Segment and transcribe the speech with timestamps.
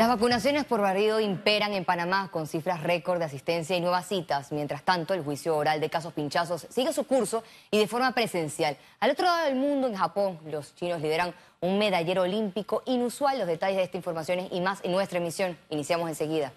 [0.00, 4.50] Las vacunaciones por barrido imperan en Panamá con cifras récord de asistencia y nuevas citas.
[4.50, 8.78] Mientras tanto, el juicio oral de casos pinchazos sigue su curso y de forma presencial.
[8.98, 13.40] Al otro lado del mundo, en Japón, los chinos lideran un medallero olímpico inusual.
[13.40, 15.58] Los detalles de esta información y más en nuestra emisión.
[15.68, 16.54] Iniciamos enseguida.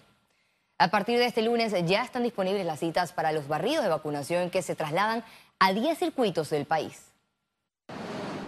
[0.77, 4.51] A partir de este lunes ya están disponibles las citas para los barridos de vacunación
[4.51, 5.21] que se trasladan
[5.59, 7.11] a 10 circuitos del país.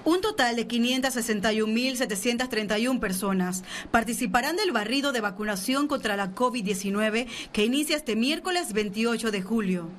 [0.05, 7.97] Un total de 561.731 personas participarán del barrido de vacunación contra la COVID-19 que inicia
[7.97, 9.89] este miércoles 28 de julio.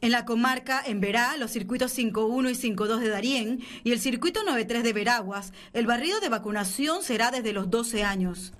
[0.00, 4.42] En la comarca, en Verá, los circuitos 5.1 y 5.2 de Darién y el circuito
[4.46, 8.52] 9.3 de Veraguas, el barrido de vacunación será desde los 12 años.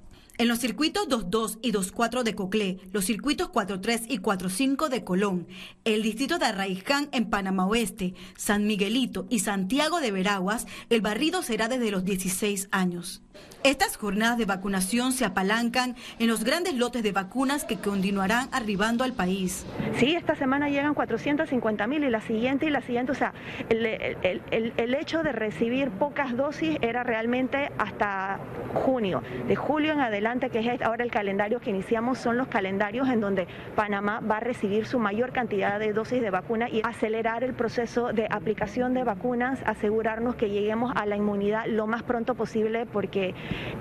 [0.42, 5.46] En los circuitos 2.2 y 2.4 de Coclé, los circuitos 4.3 y 4.5 de Colón,
[5.84, 11.44] el distrito de Arraiján en Panamá Oeste, San Miguelito y Santiago de Veraguas, el barrido
[11.44, 13.22] será desde los 16 años.
[13.64, 19.04] Estas jornadas de vacunación se apalancan en los grandes lotes de vacunas que continuarán arribando
[19.04, 19.64] al país.
[19.98, 23.12] Sí, esta semana llegan 450 mil y la siguiente y la siguiente.
[23.12, 23.32] O sea,
[23.68, 28.40] el, hecho de recibir pocas dosis era realmente hasta
[28.74, 29.22] junio.
[29.46, 33.20] De julio en adelante, que es ahora el calendario que iniciamos, son los calendarios en
[33.20, 37.52] donde Panamá va a recibir su mayor cantidad de dosis de vacuna y acelerar el
[37.52, 42.86] proceso de aplicación de vacunas, asegurarnos que lleguemos a la inmunidad lo más pronto posible
[42.86, 43.34] porque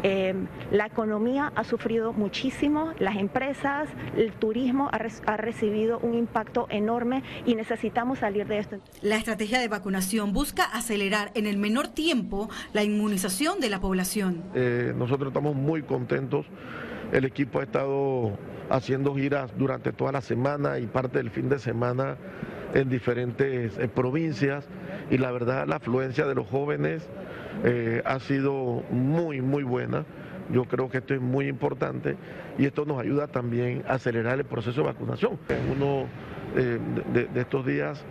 [0.03, 0.33] eh,
[0.71, 7.55] la economía ha sufrido muchísimo, las empresas, el turismo ha, recibido un impacto enorme y
[7.55, 8.77] necesitamos salir de esto.
[9.01, 14.43] La estrategia de vacunación busca acelerar en el menor tiempo la inmunización de la población.
[14.53, 16.30] Eh, nosotros estamos muy contentos.
[17.11, 18.37] El equipo ha estado
[18.69, 22.17] haciendo giras durante toda la semana y parte del fin de semana
[22.73, 24.67] en diferentes eh, provincias
[25.09, 27.07] y la verdad la afluencia de los jóvenes
[27.65, 30.05] eh, ha sido muy, muy buena.
[30.51, 32.17] Yo creo que esto es muy importante
[32.57, 35.37] y esto nos ayuda también a acelerar el proceso de vacunación.
[35.49, 36.07] En uno
[36.55, 36.79] eh,
[37.13, 38.03] de, estos días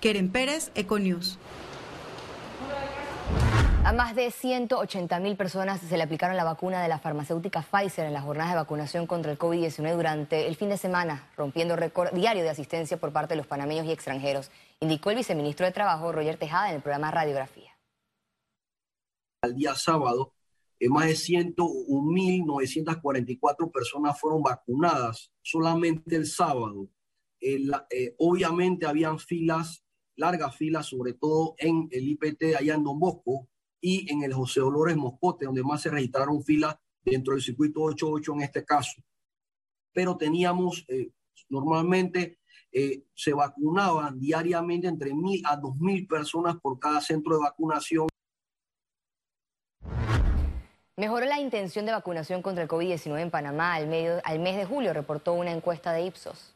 [0.00, 1.38] Keren Pérez, Econews.
[3.84, 8.06] A más de 180 mil personas se le aplicaron la vacuna de la farmacéutica Pfizer
[8.06, 12.12] en las jornadas de vacunación contra el COVID-19 durante el fin de semana, rompiendo récord
[12.12, 16.12] diario de asistencia por parte de los panameños y extranjeros, indicó el viceministro de Trabajo,
[16.12, 17.76] Roger Tejada, en el programa Radiografía.
[19.42, 20.32] Al día sábado,
[20.78, 26.88] eh, más de 101.944 personas fueron vacunadas solamente el sábado.
[27.40, 29.82] Eh, obviamente habían filas,
[30.14, 33.48] largas filas, sobre todo en el IPT allá en Don Bosco,
[33.82, 38.32] y en el José Dolores Moscote, donde más se registraron filas dentro del circuito 88
[38.34, 39.02] en este caso.
[39.92, 41.10] Pero teníamos, eh,
[41.50, 42.38] normalmente
[42.70, 48.08] eh, se vacunaban diariamente entre mil a dos mil personas por cada centro de vacunación.
[50.96, 54.64] Mejoró la intención de vacunación contra el COVID-19 en Panamá al, medio, al mes de
[54.64, 56.54] julio, reportó una encuesta de Ipsos.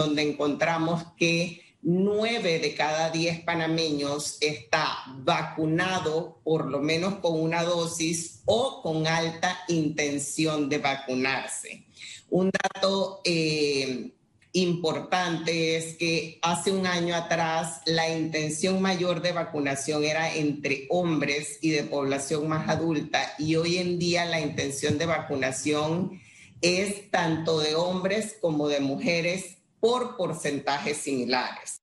[0.00, 7.62] Donde encontramos que nueve de cada diez panameños está vacunado por lo menos con una
[7.62, 11.84] dosis o con alta intención de vacunarse.
[12.30, 14.12] Un dato eh,
[14.52, 21.58] importante es que hace un año atrás la intención mayor de vacunación era entre hombres
[21.60, 26.20] y de población más adulta y hoy en día la intención de vacunación
[26.60, 31.80] es tanto de hombres como de mujeres por porcentajes similares.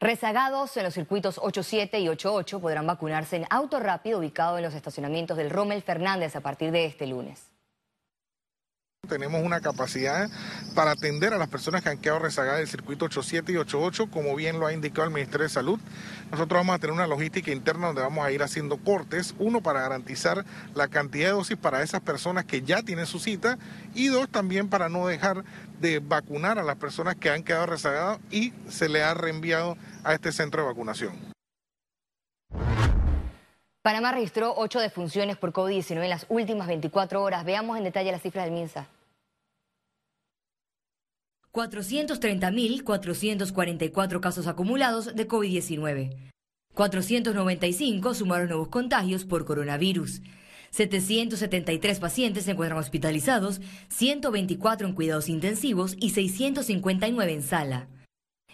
[0.00, 4.74] Rezagados en los circuitos 87 y 88 podrán vacunarse en auto rápido ubicado en los
[4.74, 7.53] estacionamientos del Rommel Fernández a partir de este lunes.
[9.06, 10.28] Tenemos una capacidad
[10.74, 14.34] para atender a las personas que han quedado rezagadas del circuito 87 y 88, como
[14.34, 15.78] bien lo ha indicado el Ministerio de Salud.
[16.30, 19.82] Nosotros vamos a tener una logística interna donde vamos a ir haciendo cortes, uno para
[19.82, 23.58] garantizar la cantidad de dosis para esas personas que ya tienen su cita
[23.94, 25.44] y dos también para no dejar
[25.80, 30.14] de vacunar a las personas que han quedado rezagadas y se le ha reenviado a
[30.14, 31.33] este centro de vacunación.
[33.84, 37.44] Panamá registró ocho defunciones por COVID-19 en las últimas 24 horas.
[37.44, 38.88] Veamos en detalle las cifras del MINSA.
[41.52, 46.16] 430.444 casos acumulados de COVID-19.
[46.72, 50.22] 495 sumaron nuevos contagios por coronavirus.
[50.70, 53.60] 773 pacientes se encuentran hospitalizados,
[53.90, 57.88] 124 en cuidados intensivos y 659 en sala.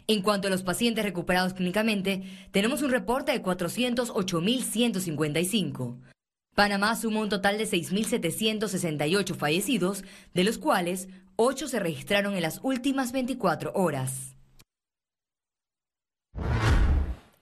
[0.06, 5.96] En cuanto a los pacientes recuperados clínicamente, tenemos un reporte de 408.155.
[6.54, 10.04] Panamá sumó un total de 6.768 fallecidos,
[10.34, 14.34] de los cuales 8 se registraron en las últimas 24 horas.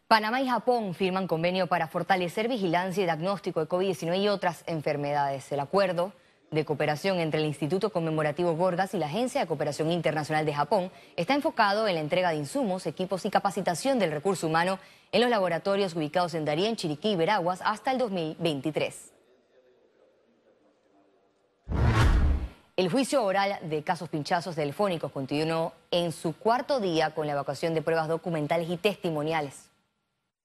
[0.06, 5.52] Panamá y Japón firman convenio para fortalecer vigilancia y diagnóstico de COVID-19 y otras enfermedades.
[5.52, 6.14] El acuerdo
[6.50, 10.90] de cooperación entre el Instituto Conmemorativo Gorgas y la Agencia de Cooperación Internacional de Japón
[11.16, 14.78] está enfocado en la entrega de insumos, equipos y capacitación del recurso humano
[15.12, 19.12] en los laboratorios ubicados en Darien, Chiriquí y Veraguas hasta el 2023.
[22.76, 27.74] El juicio oral de casos pinchazos telefónicos continuó en su cuarto día con la evacuación
[27.74, 29.68] de pruebas documentales y testimoniales.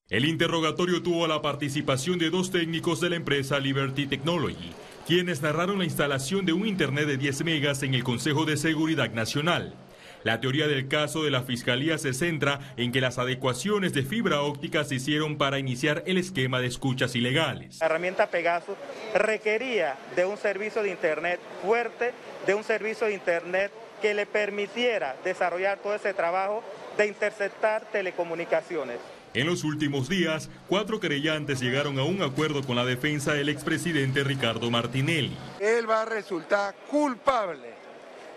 [0.09, 4.71] El interrogatorio tuvo la participación de dos técnicos de la empresa Liberty Technology,
[5.05, 9.11] quienes narraron la instalación de un Internet de 10 megas en el Consejo de Seguridad
[9.11, 9.75] Nacional.
[10.23, 14.41] La teoría del caso de la Fiscalía se centra en que las adecuaciones de fibra
[14.41, 17.79] óptica se hicieron para iniciar el esquema de escuchas ilegales.
[17.81, 18.77] La herramienta Pegasus
[19.13, 22.13] requería de un servicio de Internet fuerte,
[22.47, 26.63] de un servicio de Internet que le permitiera desarrollar todo ese trabajo
[26.97, 28.99] de interceptar telecomunicaciones.
[29.35, 34.23] En los últimos días, cuatro querellantes llegaron a un acuerdo con la defensa del expresidente
[34.23, 35.35] Ricardo Martinelli.
[35.59, 37.73] Él va a resultar culpable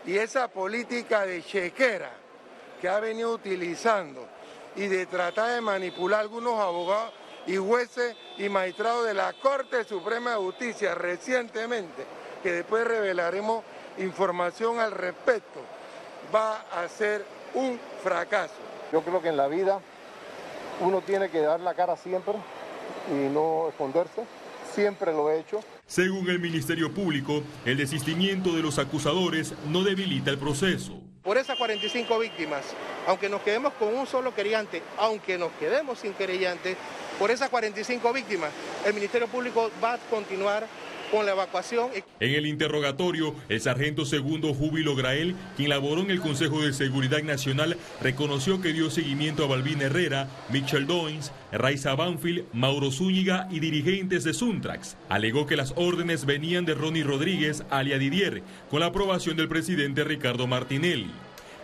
[0.07, 2.13] y esa política de chequera
[2.81, 4.27] que ha venido utilizando
[4.75, 7.13] y de tratar de manipular a algunos abogados
[7.47, 12.07] y jueces y magistrados de la Corte Suprema de Justicia recientemente,
[12.43, 13.63] que después revelaremos
[13.99, 15.61] información al respecto,
[16.35, 17.23] va a ser
[17.53, 18.55] un fracaso.
[18.93, 19.83] Yo creo que en la vida
[20.81, 22.35] uno tiene que dar la cara siempre
[23.11, 24.23] y no esconderse.
[24.75, 25.61] Siempre lo he hecho.
[25.87, 31.01] Según el Ministerio Público, el desistimiento de los acusadores no debilita el proceso.
[31.23, 32.63] Por esas 45 víctimas,
[33.07, 36.77] aunque nos quedemos con un solo querellante, aunque nos quedemos sin querellante,
[37.19, 38.51] por esas 45 víctimas,
[38.85, 40.67] el Ministerio Público va a continuar
[41.11, 41.91] con la evacuación.
[42.21, 47.23] En el interrogatorio, el sargento segundo Júbilo Grael, quien laboró en el Consejo de Seguridad
[47.23, 53.61] Nacional, reconoció que dio seguimiento a Balbín Herrera, Michel Doins, Raiza Banfield, Mauro Zúñiga y
[53.61, 54.97] dirigentes de Suntrax.
[55.09, 60.05] Alegó que las órdenes venían de Ronnie Rodríguez, alia Didier, con la aprobación del presidente
[60.05, 61.11] Ricardo Martinelli.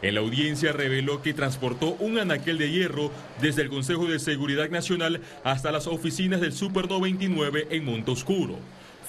[0.02, 4.68] En la audiencia reveló que transportó un anaquel de hierro desde el Consejo de Seguridad
[4.68, 8.58] Nacional hasta las oficinas del Super 99 en Montoscuro.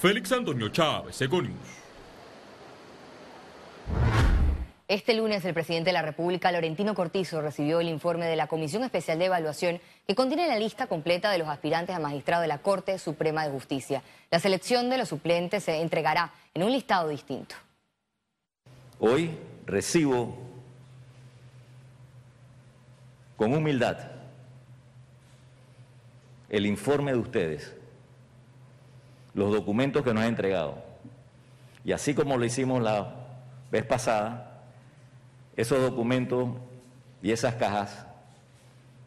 [0.04, 1.56] Félix Antonio Chávez, Econius.
[4.86, 8.84] Este lunes el presidente de la República, Laurentino Cortizo, recibió el informe de la Comisión
[8.84, 12.58] Especial de Evaluación que contiene la lista completa de los aspirantes a magistrado de la
[12.58, 14.04] Corte Suprema de Justicia.
[14.30, 17.56] La selección de los suplentes se entregará en un listado distinto.
[19.00, 20.38] Hoy recibo
[23.38, 24.00] con humildad
[26.50, 27.74] el informe de ustedes
[29.34, 30.84] los documentos que nos ha entregado.
[31.86, 33.14] Y así como lo hicimos la
[33.72, 34.62] vez pasada,
[35.56, 36.50] esos documentos
[37.22, 38.06] y esas cajas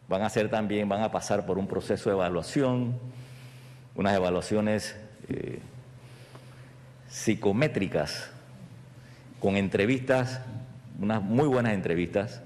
[0.07, 2.97] van a ser también, van a pasar por un proceso de evaluación,
[3.95, 4.95] unas evaluaciones
[5.29, 5.59] eh,
[7.09, 8.29] psicométricas,
[9.39, 10.41] con entrevistas,
[10.99, 12.41] unas muy buenas entrevistas,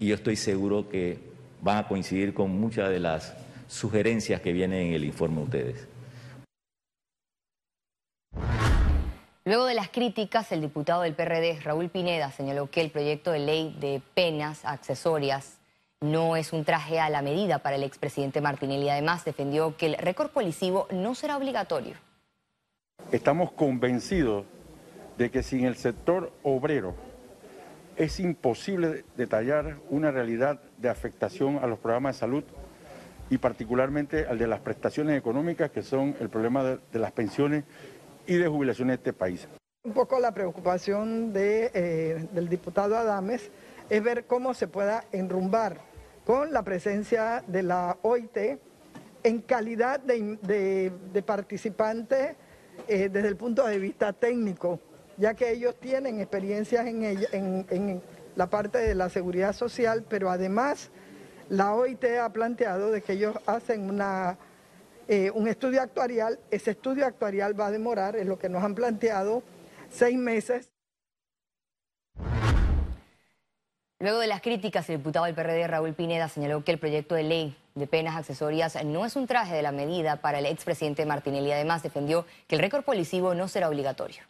[0.00, 1.18] y yo estoy seguro que
[1.62, 3.34] van a coincidir con muchas de las
[3.68, 5.93] sugerencias que vienen en el informe de ustedes.
[9.46, 13.40] Luego de las críticas, el diputado del PRD, Raúl Pineda, señaló que el proyecto de
[13.40, 15.58] ley de penas accesorias
[16.00, 18.88] no es un traje a la medida para el expresidente Martinelli.
[18.88, 21.94] Además, defendió que el récord policivo no será obligatorio.
[23.12, 24.46] Estamos convencidos
[25.18, 26.94] de que sin el sector obrero
[27.96, 32.44] es imposible detallar una realidad de afectación a los programas de salud
[33.28, 37.64] y particularmente al de las prestaciones económicas, que son el problema de, de las pensiones
[38.26, 39.46] y de jubilación en este país.
[39.84, 43.50] Un poco la preocupación eh, del diputado Adames
[43.90, 45.78] es ver cómo se pueda enrumbar
[46.24, 48.58] con la presencia de la OIT
[49.22, 52.36] en calidad de, participante
[52.88, 54.80] eh, desde el punto de vista técnico,
[55.18, 58.02] ya que ellos tienen experiencias en, en, en
[58.36, 60.90] la parte de la seguridad social, pero además
[61.50, 64.38] la OIT ha planteado de que ellos hacen una
[65.08, 66.38] eh, un estudio actuarial.
[66.50, 69.42] Ese estudio actuarial va a demorar, es lo que nos han planteado,
[69.90, 70.70] seis meses.
[74.00, 77.22] Luego de las críticas, el diputado del PRD, Raúl Pineda, señaló que el proyecto de
[77.22, 81.52] ley de penas accesorias no es un traje de la medida para el expresidente Martinelli.
[81.52, 84.22] Además, defendió que el récord policivo no será obligatorio.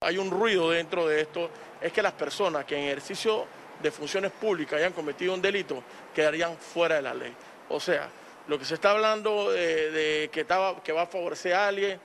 [0.00, 3.46] Hay un ruido dentro de esto, es que las personas que en ejercicio
[3.82, 5.82] de funciones públicas hayan cometido un delito
[6.14, 7.34] quedarían fuera de la ley.
[7.70, 8.08] O sea,
[8.46, 12.00] lo que se está hablando de, que, va a favorecer a alguien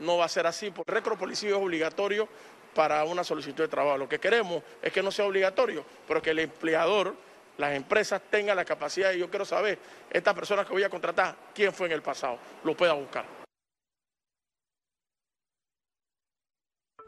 [0.00, 2.28] no va a ser así, porque el récord policivo es obligatorio
[2.74, 3.98] para una solicitud de trabajo.
[3.98, 7.14] Lo que queremos es que no sea obligatorio, pero que el empleador,
[7.58, 9.78] las empresas tengan la capacidad, y yo quiero saber,
[10.10, 13.24] esta persona que voy a contratar, quién fue en el pasado, lo pueda buscar.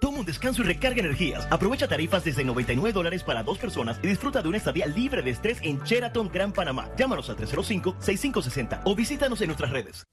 [0.00, 1.46] Toma un descanso y recarga energías.
[1.50, 5.30] Aprovecha tarifas desde 99 dólares para dos personas y disfruta de una estadía libre de
[5.30, 6.90] estrés en Sheraton Gran Panamá.
[6.98, 10.04] Llámanos al 305-6560 o visítanos en nuestras redes.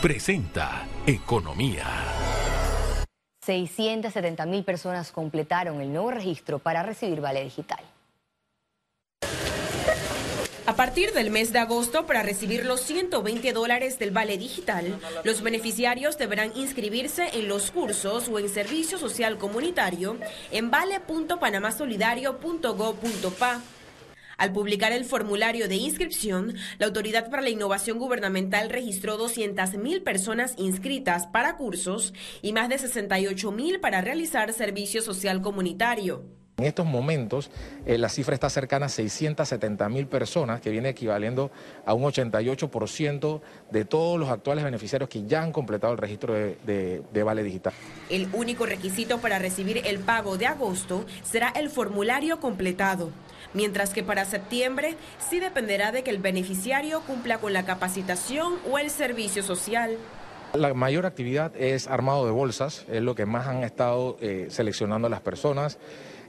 [0.00, 1.86] Presenta Economía.
[3.44, 7.78] 670 mil personas completaron el nuevo registro para recibir Vale Digital.
[10.66, 15.40] A partir del mes de agosto, para recibir los 120 dólares del Vale Digital, los
[15.40, 20.18] beneficiarios deberán inscribirse en los cursos o en servicio social comunitario
[20.50, 23.62] en vale.panamasolidario.go.pa.
[24.38, 30.54] Al publicar el formulario de inscripción, la Autoridad para la Innovación Gubernamental registró 200.000 personas
[30.58, 36.24] inscritas para cursos y más de 68.000 para realizar servicio social comunitario.
[36.58, 37.50] En estos momentos
[37.84, 41.50] eh, la cifra está cercana a 670 mil personas, que viene equivaliendo
[41.84, 47.02] a un 88% de todos los actuales beneficiarios que ya han completado el registro de,
[47.12, 47.74] de Vale Digital.
[48.08, 53.10] El único requisito para recibir el pago de agosto será el formulario completado
[53.52, 58.78] mientras que para septiembre sí dependerá de que el beneficiario cumpla con la capacitación o
[58.78, 59.96] el servicio social.
[60.54, 65.08] La mayor actividad es armado de bolsas, es lo que más han estado eh, seleccionando
[65.08, 65.78] las personas.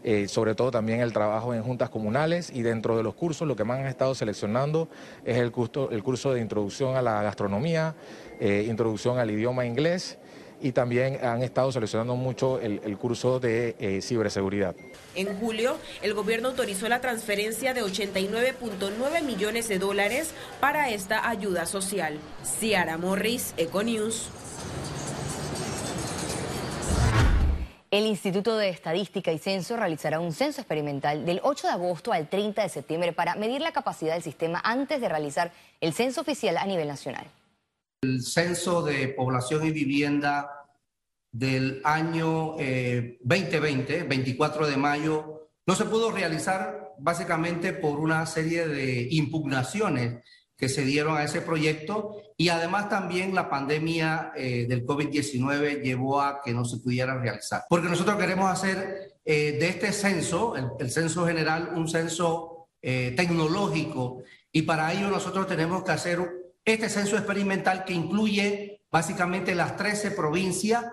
[0.04, 3.56] Eh, sobre todo también el trabajo en juntas comunales y dentro de los cursos lo
[3.56, 4.88] que más han estado seleccionando
[5.26, 5.90] es el curso,
[6.34, 7.96] de introducción a la gastronomía,
[8.40, 10.20] eh, introducción al idioma inglés
[10.62, 14.76] y también han estado seleccionando mucho el, curso de eh, ciberseguridad.
[15.16, 21.66] En julio, el gobierno autorizó la transferencia de 89.9 millones de dólares para esta ayuda
[21.66, 22.20] social.
[22.44, 24.30] Ciara Morris, Econews.
[27.90, 32.28] El Instituto de Estadística y Censo realizará un censo experimental del 8 de agosto al
[32.28, 36.58] 30 de septiembre para medir la capacidad del sistema antes de realizar el censo oficial
[36.58, 37.26] a nivel nacional.
[38.02, 40.68] El censo de población y vivienda
[41.32, 48.68] del año 2020, eh, 24 de mayo, no se pudo realizar básicamente por una serie
[48.68, 50.24] de impugnaciones
[50.58, 56.22] que se dieron a ese proyecto y además también la pandemia eh, del COVID-19 llevó
[56.22, 57.64] a que no se pudiera realizar.
[57.70, 64.24] Porque nosotros queremos hacer eh, de este censo, el, censo general, un censo eh, tecnológico
[64.52, 70.12] y para ello nosotros tenemos que hacer este censo experimental que incluye básicamente las 13
[70.12, 70.84] provincias.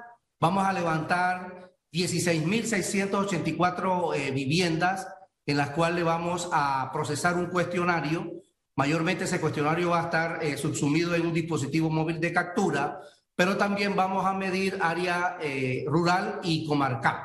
[0.40, 5.08] Vamos a levantar 16.684 viviendas
[5.46, 8.44] en las cuales vamos a procesar un cuestionario
[8.76, 13.00] Mayormente ese cuestionario va a estar eh, subsumido en un dispositivo móvil de captura,
[13.36, 17.18] pero también vamos a medir área eh, rural y comarcal.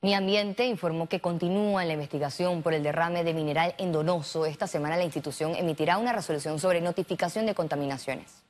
[0.00, 4.46] Mi Ambiente informó que continúa la investigación por el derrame de mineral en Donoso.
[4.46, 8.44] Esta semana la institución emitirá una resolución sobre notificación de contaminaciones.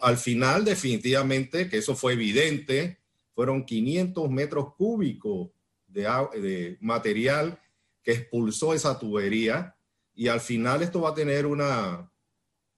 [0.00, 2.98] Al final, definitivamente, que eso fue evidente,
[3.32, 5.50] fueron 500 metros cúbicos
[5.86, 6.02] de,
[6.40, 7.60] de material
[8.02, 9.76] que expulsó esa tubería
[10.14, 12.10] y al final esto va a tener una,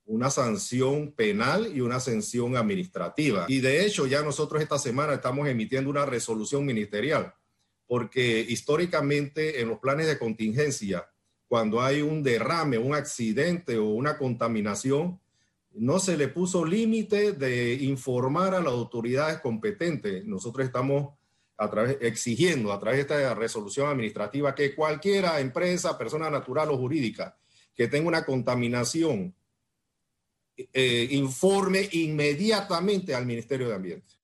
[0.04, 3.46] una sanción penal y una sanción administrativa.
[3.48, 7.32] Y de hecho ya nosotros esta semana estamos emitiendo una resolución ministerial,
[7.86, 11.08] porque históricamente en los planes de contingencia,
[11.48, 15.20] cuando hay un derrame, un accidente o una contaminación,
[15.72, 20.24] no se le puso límite de informar a las autoridades competentes.
[20.24, 21.14] Nosotros estamos
[21.56, 26.78] a través, exigiendo a través de esta resolución administrativa que cualquiera empresa, persona natural o
[26.78, 27.36] jurídica
[27.74, 29.34] que tenga una contaminación
[30.56, 34.14] eh, informe inmediatamente al Ministerio de Ambiente.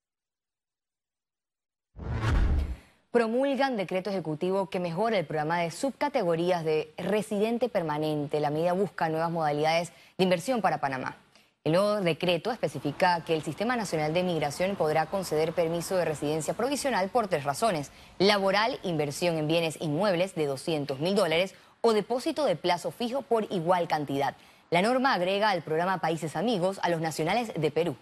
[3.10, 8.38] Promulgan decreto ejecutivo que mejora el programa de subcategorías de residente permanente.
[8.38, 11.16] La medida busca nuevas modalidades de inversión para Panamá.
[11.64, 16.54] El nuevo decreto especifica que el Sistema Nacional de Migración podrá conceder permiso de residencia
[16.54, 17.90] provisional por tres razones.
[18.18, 23.52] Laboral, inversión en bienes inmuebles de 200 mil dólares o depósito de plazo fijo por
[23.52, 24.36] igual cantidad.
[24.70, 27.96] La norma agrega al programa Países Amigos a los nacionales de Perú.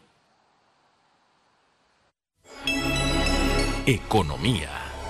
[3.87, 4.69] Economía